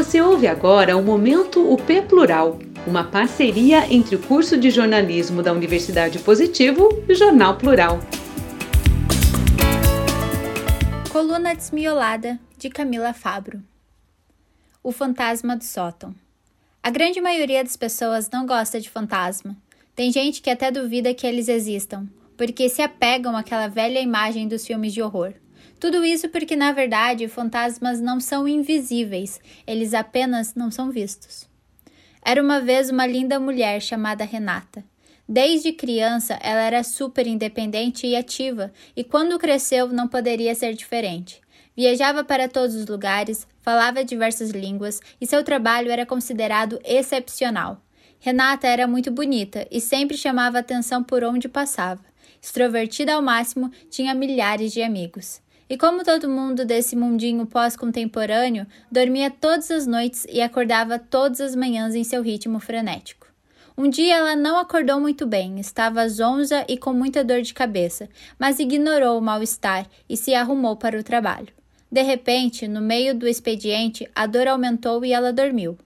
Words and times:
Você 0.00 0.18
ouve 0.18 0.46
agora 0.46 0.96
o 0.96 1.02
Momento 1.02 1.70
UP 1.70 2.00
Plural, 2.08 2.58
uma 2.86 3.04
parceria 3.04 3.86
entre 3.92 4.16
o 4.16 4.18
curso 4.18 4.56
de 4.56 4.70
jornalismo 4.70 5.42
da 5.42 5.52
Universidade 5.52 6.18
Positivo 6.20 6.88
e 7.06 7.12
o 7.12 7.14
Jornal 7.14 7.58
Plural. 7.58 8.00
Coluna 11.10 11.54
Desmiolada, 11.54 12.40
de 12.56 12.70
Camila 12.70 13.12
Fabro. 13.12 13.62
O 14.82 14.90
fantasma 14.90 15.54
do 15.54 15.64
sótão. 15.64 16.14
A 16.82 16.88
grande 16.88 17.20
maioria 17.20 17.62
das 17.62 17.76
pessoas 17.76 18.30
não 18.30 18.46
gosta 18.46 18.80
de 18.80 18.88
fantasma. 18.88 19.54
Tem 19.94 20.10
gente 20.10 20.40
que 20.40 20.48
até 20.48 20.70
duvida 20.70 21.12
que 21.12 21.26
eles 21.26 21.46
existam, 21.46 22.08
porque 22.38 22.70
se 22.70 22.80
apegam 22.80 23.36
àquela 23.36 23.68
velha 23.68 24.00
imagem 24.00 24.48
dos 24.48 24.66
filmes 24.66 24.94
de 24.94 25.02
horror. 25.02 25.34
Tudo 25.80 26.04
isso 26.04 26.28
porque, 26.28 26.54
na 26.54 26.72
verdade, 26.72 27.26
fantasmas 27.26 28.02
não 28.02 28.20
são 28.20 28.46
invisíveis, 28.46 29.40
eles 29.66 29.94
apenas 29.94 30.54
não 30.54 30.70
são 30.70 30.90
vistos. 30.90 31.48
Era 32.22 32.42
uma 32.42 32.60
vez 32.60 32.90
uma 32.90 33.06
linda 33.06 33.40
mulher 33.40 33.80
chamada 33.80 34.22
Renata. 34.22 34.84
Desde 35.26 35.72
criança, 35.72 36.38
ela 36.42 36.60
era 36.60 36.84
super 36.84 37.26
independente 37.26 38.06
e 38.06 38.14
ativa, 38.14 38.70
e 38.94 39.02
quando 39.02 39.38
cresceu 39.38 39.88
não 39.88 40.06
poderia 40.06 40.54
ser 40.54 40.74
diferente. 40.74 41.40
Viajava 41.74 42.22
para 42.22 42.46
todos 42.46 42.76
os 42.76 42.86
lugares, 42.86 43.46
falava 43.62 44.04
diversas 44.04 44.50
línguas 44.50 45.00
e 45.18 45.26
seu 45.26 45.42
trabalho 45.42 45.90
era 45.90 46.04
considerado 46.04 46.78
excepcional. 46.84 47.80
Renata 48.18 48.66
era 48.66 48.86
muito 48.86 49.10
bonita 49.10 49.66
e 49.70 49.80
sempre 49.80 50.18
chamava 50.18 50.58
atenção 50.58 51.02
por 51.02 51.24
onde 51.24 51.48
passava. 51.48 52.04
Extrovertida 52.42 53.14
ao 53.14 53.22
máximo, 53.22 53.70
tinha 53.88 54.14
milhares 54.14 54.72
de 54.72 54.82
amigos. 54.82 55.40
E 55.70 55.78
como 55.78 56.02
todo 56.02 56.28
mundo 56.28 56.64
desse 56.64 56.96
mundinho 56.96 57.46
pós-contemporâneo, 57.46 58.66
dormia 58.90 59.30
todas 59.30 59.70
as 59.70 59.86
noites 59.86 60.26
e 60.28 60.40
acordava 60.40 60.98
todas 60.98 61.40
as 61.40 61.54
manhãs 61.54 61.94
em 61.94 62.02
seu 62.02 62.22
ritmo 62.22 62.58
frenético. 62.58 63.28
Um 63.78 63.88
dia 63.88 64.16
ela 64.16 64.34
não 64.34 64.58
acordou 64.58 64.98
muito 64.98 65.24
bem, 65.24 65.60
estava 65.60 66.08
zonza 66.08 66.64
e 66.68 66.76
com 66.76 66.92
muita 66.92 67.22
dor 67.22 67.42
de 67.42 67.54
cabeça, 67.54 68.08
mas 68.36 68.58
ignorou 68.58 69.16
o 69.16 69.22
mal-estar 69.22 69.86
e 70.08 70.16
se 70.16 70.34
arrumou 70.34 70.74
para 70.74 70.98
o 70.98 71.04
trabalho. 71.04 71.54
De 71.88 72.02
repente, 72.02 72.66
no 72.66 72.80
meio 72.80 73.14
do 73.14 73.28
expediente, 73.28 74.10
a 74.12 74.26
dor 74.26 74.48
aumentou 74.48 75.04
e 75.04 75.12
ela 75.12 75.32
dormiu. 75.32 75.78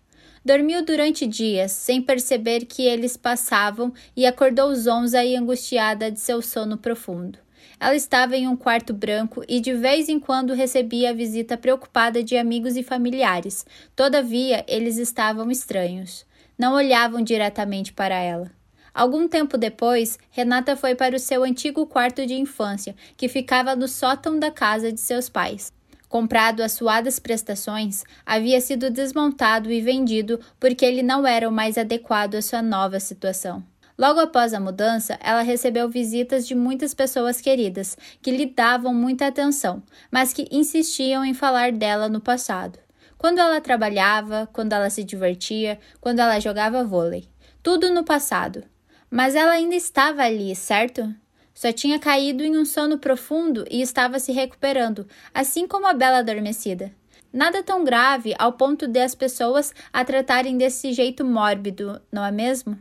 Dormiu 0.43 0.83
durante 0.83 1.27
dias, 1.27 1.73
sem 1.73 2.01
perceber 2.01 2.65
que 2.65 2.87
eles 2.87 3.19
passavam, 3.19 3.93
e 4.17 4.25
acordou 4.25 4.75
zonza 4.75 5.23
e 5.23 5.37
angustiada 5.37 6.11
de 6.11 6.21
seu 6.21 6.41
sono 6.41 6.79
profundo. 6.79 7.44
Ela 7.79 7.95
estava 7.95 8.37
em 8.37 8.49
um 8.49 8.57
quarto 8.57 8.93
branco 8.93 9.45
e 9.49 9.61
de 9.61 9.73
vez 9.75 10.09
em 10.09 10.19
quando 10.19 10.55
recebia 10.55 11.11
a 11.11 11.15
visita 11.15 11.57
preocupada 11.57 12.23
de 12.23 12.37
amigos 12.37 12.77
e 12.77 12.83
familiares. 12.83 13.67
Todavia, 13.95 14.65
eles 14.67 14.97
estavam 14.97 15.51
estranhos. 15.51 16.25
Não 16.59 16.75
olhavam 16.75 17.23
diretamente 17.23 17.93
para 17.93 18.17
ela. 18.17 18.51
Algum 18.93 19.27
tempo 19.27 19.59
depois, 19.59 20.19
Renata 20.31 20.77
foi 20.77 20.95
para 20.95 21.17
o 21.17 21.19
seu 21.19 21.43
antigo 21.43 21.85
quarto 21.87 22.25
de 22.25 22.35
infância, 22.35 22.95
que 23.17 23.29
ficava 23.29 23.75
no 23.75 23.89
sótão 23.89 24.39
da 24.39 24.51
casa 24.51 24.93
de 24.93 25.01
seus 25.01 25.29
pais 25.29 25.73
comprado 26.15 26.63
a 26.63 26.69
suadas 26.69 27.19
prestações, 27.19 28.05
havia 28.25 28.61
sido 28.61 28.89
desmontado 28.89 29.69
e 29.69 29.81
vendido 29.81 30.39
porque 30.61 30.85
ele 30.85 31.03
não 31.03 31.27
era 31.27 31.49
o 31.49 31.53
mais 31.53 31.77
adequado 31.77 32.37
à 32.37 32.41
sua 32.41 32.63
nova 32.63 33.01
situação. 33.01 33.65
Logo 33.97 34.19
após 34.19 34.53
a 34.53 34.59
mudança, 34.59 35.17
ela 35.21 35.43
recebeu 35.43 35.89
visitas 35.89 36.47
de 36.47 36.55
muitas 36.55 36.93
pessoas 36.93 37.41
queridas, 37.41 37.97
que 38.21 38.33
lhe 38.33 38.47
davam 38.47 38.93
muita 38.93 39.29
atenção, 39.29 39.83
mas 40.11 40.33
que 40.33 40.49
insistiam 40.51 41.25
em 41.25 41.33
falar 41.33 41.71
dela 41.71 42.09
no 42.09 42.21
passado. 42.21 42.79
Quando 43.17 43.39
ela 43.39 43.61
trabalhava, 43.61 44.49
quando 44.53 44.73
ela 44.73 44.91
se 44.91 45.05
divertia, 45.05 45.79
quando 46.01 46.19
ela 46.19 46.41
jogava 46.41 46.83
vôlei. 46.83 47.29
Tudo 47.63 47.91
no 47.91 48.05
passado. 48.05 48.65
Mas 49.09 49.37
ela 49.37 49.53
ainda 49.53 49.77
estava 49.77 50.23
ali, 50.23 50.55
certo? 50.57 51.15
Só 51.55 51.71
tinha 51.71 52.01
caído 52.01 52.43
em 52.43 52.59
um 52.59 52.65
sono 52.65 52.99
profundo 52.99 53.65
e 53.71 53.81
estava 53.81 54.19
se 54.19 54.33
recuperando, 54.33 55.07
assim 55.33 55.69
como 55.69 55.87
a 55.87 55.95
bela 55.95 56.19
adormecida. 56.19 56.93
Nada 57.33 57.63
tão 57.63 57.85
grave 57.85 58.35
ao 58.39 58.55
ponto 58.55 58.89
de 58.89 59.01
as 59.01 59.15
pessoas 59.15 59.73
a 59.93 60.05
tratarem 60.05 60.59
desse 60.59 60.93
jeito 60.93 61.25
mórbido, 61.25 62.03
não 62.11 62.25
é 62.25 62.33
mesmo? 62.33 62.77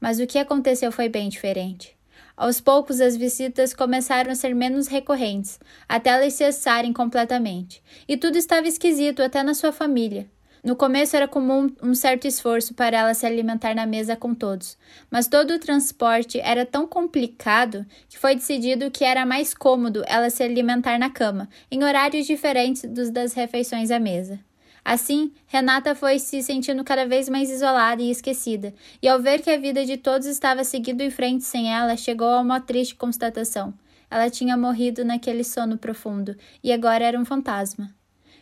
Mas 0.00 0.20
o 0.20 0.26
que 0.26 0.38
aconteceu 0.38 0.92
foi 0.92 1.08
bem 1.08 1.28
diferente. 1.28 1.96
Aos 2.36 2.60
poucos, 2.60 3.00
as 3.00 3.16
visitas 3.16 3.72
começaram 3.72 4.30
a 4.30 4.34
ser 4.34 4.54
menos 4.54 4.88
recorrentes, 4.88 5.58
até 5.88 6.10
elas 6.10 6.34
cessarem 6.34 6.92
completamente. 6.92 7.82
E 8.06 8.16
tudo 8.16 8.36
estava 8.36 8.68
esquisito, 8.68 9.22
até 9.22 9.42
na 9.42 9.54
sua 9.54 9.72
família. 9.72 10.28
No 10.62 10.74
começo 10.74 11.14
era 11.14 11.28
comum 11.28 11.70
um 11.80 11.94
certo 11.94 12.26
esforço 12.26 12.74
para 12.74 12.98
ela 12.98 13.14
se 13.14 13.24
alimentar 13.24 13.72
na 13.72 13.86
mesa 13.86 14.16
com 14.16 14.34
todos, 14.34 14.76
mas 15.08 15.28
todo 15.28 15.52
o 15.52 15.58
transporte 15.60 16.40
era 16.40 16.66
tão 16.66 16.88
complicado 16.88 17.86
que 18.08 18.18
foi 18.18 18.34
decidido 18.34 18.90
que 18.90 19.04
era 19.04 19.24
mais 19.24 19.54
cômodo 19.54 20.02
ela 20.08 20.28
se 20.28 20.42
alimentar 20.42 20.98
na 20.98 21.08
cama, 21.08 21.48
em 21.70 21.84
horários 21.84 22.26
diferentes 22.26 22.82
dos 22.82 23.10
das 23.10 23.32
refeições 23.32 23.92
à 23.92 24.00
mesa. 24.00 24.40
Assim, 24.88 25.32
Renata 25.48 25.96
foi 25.96 26.16
se 26.20 26.40
sentindo 26.44 26.84
cada 26.84 27.04
vez 27.04 27.28
mais 27.28 27.50
isolada 27.50 28.00
e 28.00 28.08
esquecida, 28.08 28.72
e 29.02 29.08
ao 29.08 29.20
ver 29.20 29.42
que 29.42 29.50
a 29.50 29.58
vida 29.58 29.84
de 29.84 29.96
todos 29.96 30.28
estava 30.28 30.62
seguindo 30.62 31.00
em 31.00 31.10
frente 31.10 31.42
sem 31.42 31.74
ela, 31.74 31.96
chegou 31.96 32.28
a 32.28 32.38
uma 32.38 32.60
triste 32.60 32.94
constatação. 32.94 33.74
Ela 34.08 34.30
tinha 34.30 34.56
morrido 34.56 35.04
naquele 35.04 35.42
sono 35.42 35.76
profundo 35.76 36.36
e 36.62 36.72
agora 36.72 37.04
era 37.04 37.18
um 37.18 37.24
fantasma. 37.24 37.92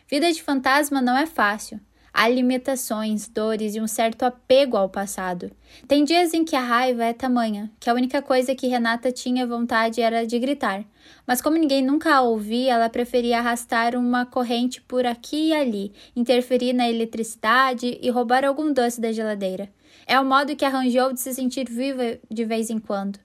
Vida 0.07 0.31
de 0.31 0.43
fantasma 0.43 1.01
não 1.01 1.17
é 1.17 1.25
fácil. 1.25 1.79
Há 2.17 2.29
limitações, 2.29 3.27
dores 3.27 3.75
e 3.75 3.81
um 3.81 3.87
certo 3.87 4.23
apego 4.23 4.77
ao 4.77 4.87
passado. 4.87 5.51
Tem 5.85 6.05
dias 6.05 6.33
em 6.33 6.45
que 6.45 6.55
a 6.55 6.61
raiva 6.61 7.03
é 7.03 7.11
tamanha 7.11 7.69
que 7.77 7.89
a 7.89 7.93
única 7.93 8.21
coisa 8.21 8.55
que 8.55 8.67
Renata 8.67 9.11
tinha 9.11 9.45
vontade 9.45 9.99
era 9.99 10.25
de 10.25 10.39
gritar. 10.39 10.85
Mas 11.27 11.41
como 11.41 11.57
ninguém 11.57 11.83
nunca 11.83 12.15
a 12.15 12.21
ouvia, 12.21 12.75
ela 12.75 12.87
preferia 12.87 13.39
arrastar 13.39 13.97
uma 13.97 14.25
corrente 14.25 14.81
por 14.81 15.05
aqui 15.05 15.49
e 15.49 15.53
ali, 15.53 15.91
interferir 16.15 16.71
na 16.71 16.89
eletricidade 16.89 17.99
e 18.01 18.09
roubar 18.09 18.45
algum 18.45 18.71
doce 18.71 19.01
da 19.01 19.11
geladeira. 19.11 19.69
É 20.07 20.17
o 20.17 20.23
modo 20.23 20.55
que 20.55 20.63
arranjou 20.63 21.11
de 21.11 21.19
se 21.19 21.33
sentir 21.33 21.69
viva 21.69 22.17
de 22.31 22.45
vez 22.45 22.69
em 22.69 22.79
quando. 22.79 23.19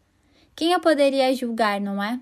Quem 0.57 0.75
a 0.75 0.81
poderia 0.81 1.33
julgar, 1.33 1.81
não 1.81 2.03
é? 2.03 2.19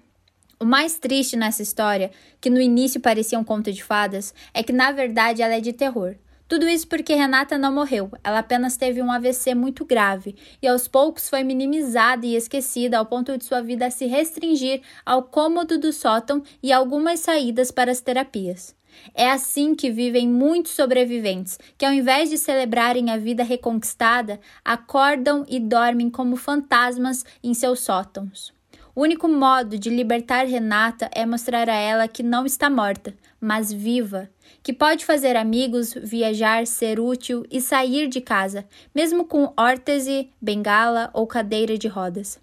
O 0.60 0.66
mais 0.66 0.98
triste 0.98 1.34
nessa 1.34 1.62
história, 1.62 2.10
que 2.38 2.50
no 2.50 2.60
início 2.60 3.00
parecia 3.00 3.38
um 3.38 3.44
conto 3.44 3.72
de 3.72 3.82
fadas, 3.82 4.34
é 4.52 4.62
que 4.62 4.70
na 4.70 4.92
verdade 4.92 5.40
ela 5.40 5.54
é 5.54 5.60
de 5.60 5.72
terror. 5.72 6.14
Tudo 6.48 6.66
isso 6.66 6.88
porque 6.88 7.14
Renata 7.14 7.58
não 7.58 7.70
morreu, 7.70 8.10
ela 8.24 8.38
apenas 8.38 8.74
teve 8.74 9.02
um 9.02 9.12
AVC 9.12 9.54
muito 9.54 9.84
grave 9.84 10.34
e 10.62 10.66
aos 10.66 10.88
poucos 10.88 11.28
foi 11.28 11.44
minimizada 11.44 12.24
e 12.24 12.34
esquecida 12.34 12.96
ao 12.96 13.04
ponto 13.04 13.36
de 13.36 13.44
sua 13.44 13.60
vida 13.60 13.90
se 13.90 14.06
restringir 14.06 14.80
ao 15.04 15.22
cômodo 15.24 15.78
do 15.78 15.92
sótão 15.92 16.42
e 16.62 16.72
algumas 16.72 17.20
saídas 17.20 17.70
para 17.70 17.92
as 17.92 18.00
terapias. 18.00 18.74
É 19.14 19.30
assim 19.30 19.74
que 19.74 19.90
vivem 19.90 20.26
muitos 20.26 20.72
sobreviventes, 20.72 21.58
que 21.76 21.84
ao 21.84 21.92
invés 21.92 22.30
de 22.30 22.38
celebrarem 22.38 23.10
a 23.10 23.18
vida 23.18 23.44
reconquistada, 23.44 24.40
acordam 24.64 25.44
e 25.46 25.60
dormem 25.60 26.08
como 26.08 26.34
fantasmas 26.34 27.26
em 27.44 27.52
seus 27.52 27.80
sótãos. 27.80 28.57
O 28.98 29.02
único 29.02 29.28
modo 29.28 29.78
de 29.78 29.90
libertar 29.90 30.44
Renata 30.44 31.08
é 31.14 31.24
mostrar 31.24 31.68
a 31.68 31.72
ela 31.72 32.08
que 32.08 32.20
não 32.20 32.44
está 32.44 32.68
morta, 32.68 33.14
mas 33.40 33.72
viva, 33.72 34.28
que 34.60 34.72
pode 34.72 35.04
fazer 35.04 35.36
amigos, 35.36 35.94
viajar, 35.94 36.66
ser 36.66 36.98
útil 36.98 37.46
e 37.48 37.60
sair 37.60 38.08
de 38.08 38.20
casa, 38.20 38.66
mesmo 38.92 39.24
com 39.24 39.52
órtese, 39.56 40.30
bengala 40.42 41.10
ou 41.14 41.28
cadeira 41.28 41.78
de 41.78 41.86
rodas. 41.86 42.40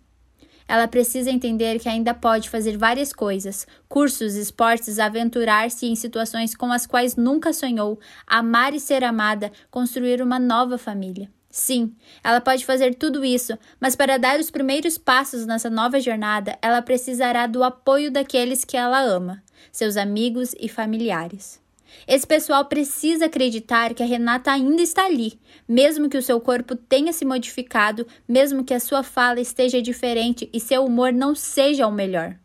Ela 0.65 0.87
precisa 0.87 1.29
entender 1.29 1.77
que 1.77 1.89
ainda 1.89 2.13
pode 2.13 2.49
fazer 2.49 2.77
várias 2.77 3.11
coisas: 3.11 3.67
cursos, 3.89 4.35
esportes, 4.35 4.97
aventurar-se 4.97 5.85
em 5.87 5.95
situações 5.97 6.55
com 6.55 6.71
as 6.71 6.87
quais 6.87 7.17
nunca 7.17 7.51
sonhou, 7.51 7.99
amar 8.25 8.73
e 8.73 8.79
ser 8.79 9.03
amada, 9.03 9.51
construir 9.69 10.21
uma 10.21 10.39
nova 10.39 10.77
família. 10.77 11.29
Sim, 11.57 11.95
ela 12.21 12.41
pode 12.41 12.65
fazer 12.65 12.95
tudo 12.95 13.23
isso, 13.23 13.57
mas 13.79 13.95
para 13.95 14.19
dar 14.19 14.37
os 14.37 14.51
primeiros 14.51 14.97
passos 14.97 15.45
nessa 15.45 15.69
nova 15.69 16.01
jornada, 16.01 16.59
ela 16.61 16.81
precisará 16.81 17.47
do 17.47 17.63
apoio 17.63 18.11
daqueles 18.11 18.65
que 18.65 18.75
ela 18.75 18.99
ama, 18.99 19.41
seus 19.71 19.95
amigos 19.95 20.53
e 20.59 20.67
familiares. 20.67 21.61
Esse 22.05 22.27
pessoal 22.27 22.65
precisa 22.65 23.27
acreditar 23.27 23.93
que 23.93 24.03
a 24.03 24.05
Renata 24.05 24.51
ainda 24.51 24.81
está 24.81 25.05
ali, 25.05 25.39
mesmo 25.65 26.09
que 26.09 26.17
o 26.17 26.21
seu 26.21 26.41
corpo 26.41 26.75
tenha 26.75 27.13
se 27.13 27.23
modificado, 27.23 28.05
mesmo 28.27 28.65
que 28.65 28.73
a 28.73 28.79
sua 28.81 29.01
fala 29.01 29.39
esteja 29.39 29.81
diferente 29.81 30.49
e 30.51 30.59
seu 30.59 30.83
humor 30.83 31.13
não 31.13 31.33
seja 31.33 31.87
o 31.87 31.91
melhor. 31.91 32.35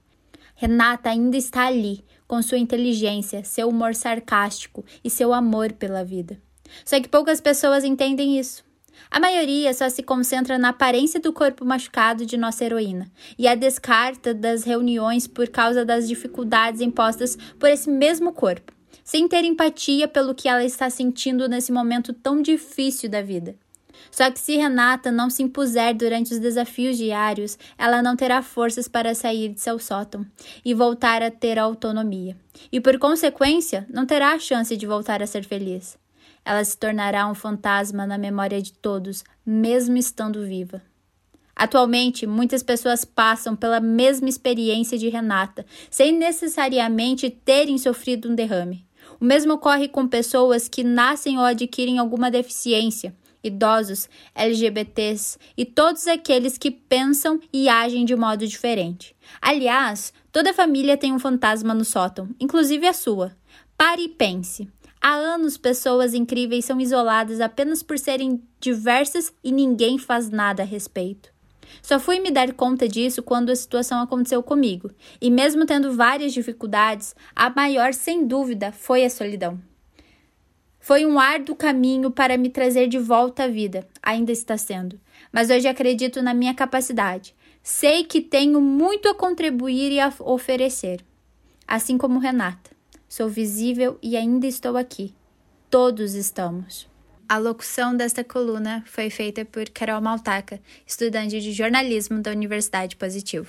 Renata 0.54 1.10
ainda 1.10 1.36
está 1.36 1.66
ali, 1.66 2.04
com 2.28 2.40
sua 2.40 2.58
inteligência, 2.58 3.42
seu 3.42 3.70
humor 3.70 3.92
sarcástico 3.92 4.84
e 5.02 5.10
seu 5.10 5.32
amor 5.32 5.72
pela 5.72 6.04
vida. 6.04 6.40
Só 6.84 7.00
que 7.00 7.08
poucas 7.08 7.40
pessoas 7.40 7.82
entendem 7.82 8.38
isso. 8.38 8.69
A 9.08 9.20
maioria 9.20 9.73
só 9.73 9.88
se 9.88 10.02
concentra 10.02 10.58
na 10.58 10.70
aparência 10.70 11.20
do 11.20 11.32
corpo 11.32 11.64
machucado 11.64 12.26
de 12.26 12.37
nossa 12.37 12.64
heroína 12.64 13.11
e 13.38 13.47
a 13.47 13.55
descarta 13.55 14.35
das 14.35 14.64
reuniões 14.64 15.26
por 15.26 15.49
causa 15.49 15.85
das 15.85 16.08
dificuldades 16.08 16.81
impostas 16.81 17.37
por 17.58 17.69
esse 17.69 17.91
mesmo 17.91 18.32
corpo. 18.32 18.73
sem 19.05 19.26
ter 19.26 19.44
empatia 19.44 20.06
pelo 20.06 20.35
que 20.35 20.49
ela 20.49 20.64
está 20.64 20.88
sentindo 20.88 21.49
nesse 21.49 21.73
momento 21.73 22.12
tão 22.12 22.41
difícil 22.41 23.11
da 23.11 23.20
vida. 23.20 23.56
Só 24.11 24.31
que 24.31 24.38
se 24.38 24.56
Renata 24.56 25.11
não 25.11 25.29
se 25.29 25.43
impuser 25.43 25.94
durante 25.94 26.32
os 26.32 26.38
desafios 26.38 26.96
diários, 26.96 27.58
ela 27.76 28.03
não 28.03 28.17
terá 28.17 28.41
forças 28.41 28.88
para 28.88 29.14
sair 29.14 29.49
de 29.50 29.61
seu 29.61 29.79
sótão 29.79 30.25
e 30.64 30.73
voltar 30.73 31.23
a 31.23 31.31
ter 31.31 31.58
autonomia. 31.58 32.37
E 32.73 32.81
por 32.81 32.99
consequência, 32.99 33.87
não 33.93 34.06
terá 34.06 34.32
a 34.32 34.38
chance 34.38 34.76
de 34.76 34.87
voltar 34.87 35.23
a 35.23 35.26
ser 35.26 35.44
feliz. 35.44 35.99
Ela 36.44 36.64
se 36.64 36.76
tornará 36.76 37.26
um 37.26 37.34
fantasma 37.34 38.06
na 38.06 38.19
memória 38.19 38.60
de 38.60 38.72
todos, 38.72 39.25
mesmo 39.44 39.96
estando 39.96 40.44
viva. 40.44 40.82
Atualmente, 41.54 42.26
muitas 42.26 42.62
pessoas 42.62 43.04
passam 43.04 43.54
pela 43.54 43.81
mesma 43.81 44.28
experiência 44.28 44.96
de 44.96 45.10
Renata, 45.10 45.66
sem 45.90 46.10
necessariamente 46.10 47.28
terem 47.28 47.76
sofrido 47.76 48.31
um 48.31 48.34
derrame. 48.34 48.87
O 49.20 49.25
mesmo 49.25 49.52
ocorre 49.54 49.87
com 49.87 50.08
pessoas 50.08 50.69
que 50.69 50.82
nascem 50.82 51.38
ou 51.38 51.44
adquirem 51.44 51.98
alguma 51.98 52.31
deficiência, 52.31 53.14
idosos, 53.44 54.08
LGBTs 54.34 55.38
e 55.56 55.66
todos 55.66 56.06
aqueles 56.06 56.56
que 56.56 56.70
pensam 56.70 57.38
e 57.52 57.69
agem 57.69 58.04
de 58.04 58.16
modo 58.16 58.46
diferente. 58.46 59.14
Aliás, 59.40 60.12
toda 60.32 60.54
família 60.54 60.96
tem 60.96 61.12
um 61.12 61.19
fantasma 61.19 61.75
no 61.75 61.84
sótão, 61.84 62.28
inclusive 62.40 62.86
a 62.86 62.93
sua. 62.93 63.36
Pare 63.76 64.02
e 64.02 64.08
pense. 64.08 64.66
Há 65.02 65.14
anos, 65.14 65.56
pessoas 65.56 66.12
incríveis 66.12 66.67
são 66.67 66.79
isoladas 66.79 67.41
apenas 67.41 67.82
por 67.82 67.99
serem 67.99 68.43
diversas 68.61 69.32
e 69.43 69.50
ninguém 69.50 69.97
faz 69.97 70.29
nada 70.29 70.62
a 70.62 70.67
respeito. 70.67 71.32
Só 71.81 71.99
fui 71.99 72.20
me 72.20 72.31
dar 72.31 72.52
conta 72.52 72.87
disso 72.87 73.23
quando 73.23 73.49
a 73.49 73.56
situação 73.56 74.02
aconteceu 74.02 74.43
comigo, 74.43 74.91
e 75.19 75.31
mesmo 75.31 75.64
tendo 75.64 75.94
várias 75.94 76.35
dificuldades, 76.35 77.14
a 77.35 77.49
maior, 77.49 77.94
sem 77.94 78.26
dúvida, 78.26 78.73
foi 78.73 79.05
a 79.05 79.08
solidão. 79.08 79.58
Foi 80.79 81.06
um 81.06 81.19
árduo 81.19 81.55
caminho 81.56 82.11
para 82.11 82.37
me 82.37 82.50
trazer 82.50 82.87
de 82.87 82.99
volta 82.99 83.44
à 83.44 83.49
vida, 83.49 83.87
ainda 84.03 84.32
está 84.32 84.58
sendo, 84.58 85.00
mas 85.32 85.49
hoje 85.49 85.69
acredito 85.69 86.20
na 86.20 86.35
minha 86.35 86.53
capacidade. 86.53 87.35
Sei 87.62 88.05
que 88.05 88.20
tenho 88.20 88.61
muito 88.61 89.08
a 89.08 89.14
contribuir 89.14 89.93
e 89.93 90.00
a 90.00 90.12
oferecer. 90.20 91.03
Assim 91.67 91.96
como 91.96 92.19
Renata, 92.19 92.70
sou 93.10 93.28
visível 93.28 93.98
e 94.00 94.16
ainda 94.16 94.46
estou 94.46 94.76
aqui. 94.76 95.12
Todos 95.68 96.14
estamos. 96.14 96.88
A 97.28 97.38
locução 97.38 97.96
desta 97.96 98.22
coluna 98.24 98.82
foi 98.86 99.10
feita 99.10 99.44
por 99.44 99.68
Carol 99.68 100.00
Maltaca, 100.00 100.60
estudante 100.86 101.40
de 101.40 101.52
jornalismo 101.52 102.22
da 102.22 102.30
Universidade 102.30 102.96
Positivo. 102.96 103.48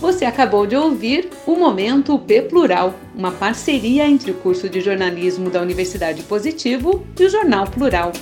Você 0.00 0.24
acabou 0.24 0.66
de 0.66 0.74
ouvir 0.74 1.28
o 1.46 1.54
Momento 1.54 2.18
P 2.18 2.42
Plural, 2.42 2.94
uma 3.14 3.30
parceria 3.30 4.06
entre 4.06 4.32
o 4.32 4.34
curso 4.34 4.68
de 4.68 4.80
jornalismo 4.80 5.50
da 5.50 5.60
Universidade 5.60 6.22
Positivo 6.24 7.06
e 7.18 7.24
o 7.24 7.30
Jornal 7.30 7.68
Plural. 7.68 8.12